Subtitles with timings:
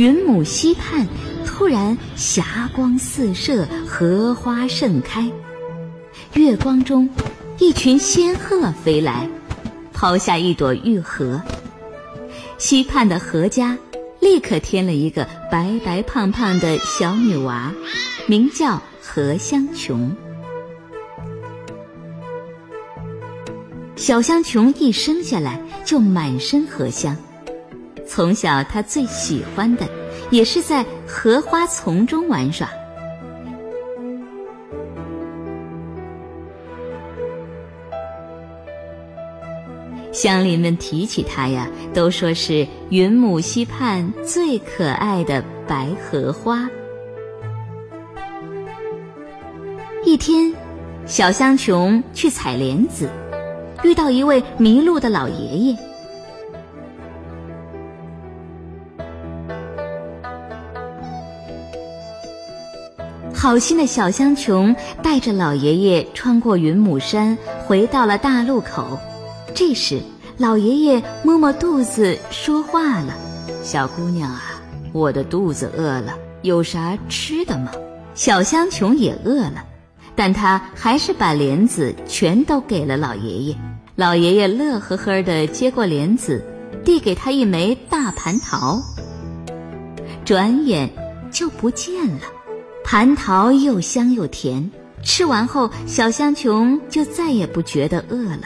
[0.00, 1.06] 云母溪畔
[1.44, 5.30] 突然霞光四射，荷花盛开。
[6.32, 7.06] 月光中，
[7.58, 9.28] 一群仙鹤飞来，
[9.92, 11.38] 抛下一朵玉荷。
[12.56, 13.76] 溪畔的何家
[14.20, 17.70] 立刻添了一个白白胖胖的小女娃，
[18.26, 20.16] 名叫何香琼。
[23.96, 27.14] 小香琼一生下来就满身荷香，
[28.12, 29.86] 从小他最喜欢的
[30.32, 32.68] 也是在荷花丛中玩耍。
[40.12, 46.68] 乡邻们提起他呀，都说是云母溪畔最可爱的白荷花。
[50.04, 50.52] 一天，
[51.06, 53.08] 小香琼去采莲子。
[53.84, 55.76] 遇到一位迷路的老爷爷，
[63.40, 68.98] 好心的小香琼带着老爷爷穿过云母山，回到了大路口。
[69.54, 69.98] 这时，
[70.36, 73.16] 老爷爷摸摸肚子，说话了
[73.64, 74.60] ：“小姑娘啊，
[74.92, 77.72] 我的肚子饿了，有啥吃的吗？”
[78.14, 79.64] 小香琼也饿了。
[80.14, 83.56] 但她还是把莲子全都给了老爷爷，
[83.96, 86.44] 老爷爷乐呵呵地接过莲子，
[86.84, 88.82] 递给他一枚大蟠桃。
[90.26, 90.90] 转眼
[91.32, 92.20] 就不见了。
[92.90, 94.68] 蟠桃又香又甜，
[95.00, 98.40] 吃完后小香琼就再也不觉得饿了。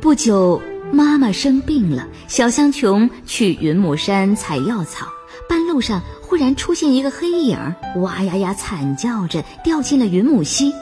[0.00, 0.62] 不久，
[0.92, 5.08] 妈妈生病了，小香琼去云母山采药草，
[5.48, 6.00] 半路上。
[6.22, 7.58] 忽然出现一个黑影，
[7.96, 10.72] 哇呀呀惨叫着掉进了云母溪。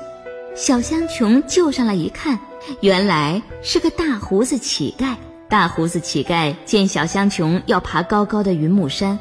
[0.55, 2.39] 小香琼救上来一看，
[2.83, 5.15] 原来是个大胡子乞丐。
[5.49, 9.19] 大胡子乞丐见小香琼要爬高高的云母山，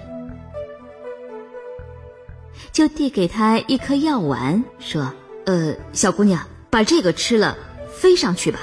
[2.78, 5.12] 就递给她一颗药丸，说
[5.48, 6.40] ：“呃，小姑娘，
[6.70, 7.58] 把这个吃了，
[7.90, 8.60] 飞上去吧。”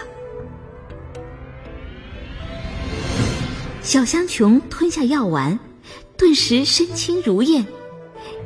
[3.82, 5.58] 小香琼吞下药丸。
[6.16, 7.66] 顿时身轻如燕，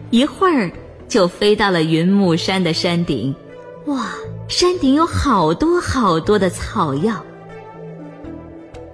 [0.09, 0.73] 一会儿
[1.07, 3.37] 就飞到了云木山的山顶。
[3.85, 4.15] 哇，
[4.49, 7.23] 山顶有好多好多的草药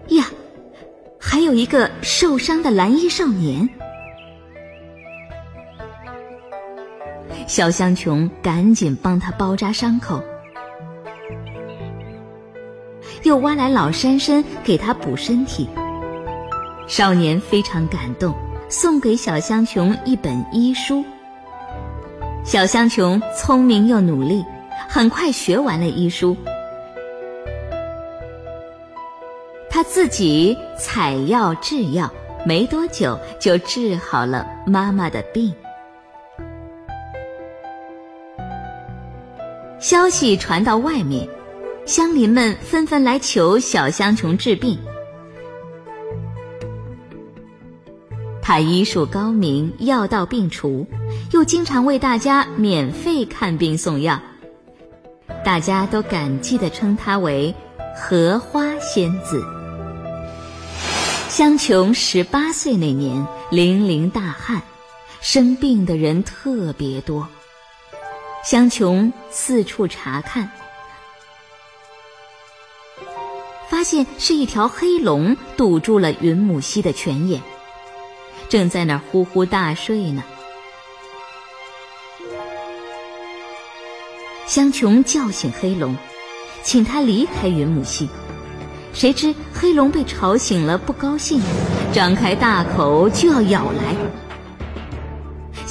[0.08, 0.28] 呀，
[1.20, 3.70] 还有一个受伤的蓝衣少年。
[7.54, 10.20] 小香琼赶紧帮他包扎伤口，
[13.22, 15.68] 又挖来老山参给他补身体。
[16.88, 18.34] 少年非常感动。
[18.68, 21.04] 送给小香琼一本医书。
[22.44, 24.44] 小香琼聪明又努力，
[24.88, 26.36] 很快学完了医书。
[29.70, 32.12] 他自己采药制药，
[32.44, 35.54] 没多久就治好了妈妈的病。
[39.84, 41.28] 消息传到外面，
[41.84, 44.78] 乡邻们纷纷来求小香琼治病。
[48.40, 50.86] 他医术高明，药到病除，
[51.32, 54.18] 又经常为大家免费看病送药，
[55.44, 57.54] 大家都感激地称他为
[57.94, 59.44] “荷花仙子”。
[61.28, 64.62] 香琼十八岁那年，零零大旱，
[65.20, 67.28] 生病的人特别多。
[68.44, 70.50] 香琼四处查看，
[73.70, 77.40] 发现是一条黑龙堵住了云母溪的泉眼。
[78.50, 80.22] 正在那儿呼呼大睡呢。
[84.46, 85.96] 香琼叫醒黑龙，
[86.62, 88.06] 请他离开云母溪。
[88.92, 91.40] 谁知黑龙被吵醒了，不高兴，
[91.94, 93.96] 张开大口就要咬来。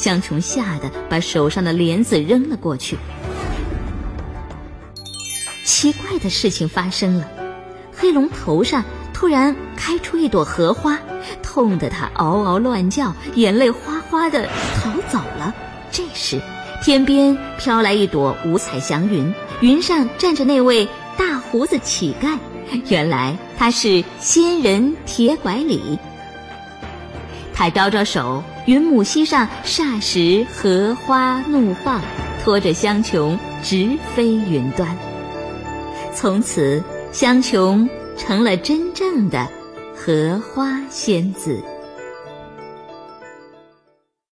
[0.03, 2.97] 香琼吓得把手上的莲子扔了过去。
[5.63, 7.25] 奇怪的事情发生了，
[7.95, 8.83] 黑龙头上
[9.13, 10.99] 突然开出一朵荷花。
[11.41, 14.45] 痛得他嗷嗷乱叫，眼泪哗哗的
[14.75, 15.55] 逃走了。
[15.89, 16.41] 这时，
[16.83, 20.85] 天边飘来一朵五彩祥云，云上站着那位
[21.17, 22.37] 大胡子乞丐。
[22.89, 25.97] 原来他是仙人铁拐李。
[27.53, 32.01] 他招招手，云母溪上霎时荷花怒放，
[32.43, 34.97] 拖着香琼直飞云端。
[36.13, 39.47] 从此，香琼成了真正的
[39.95, 41.63] 荷花仙子。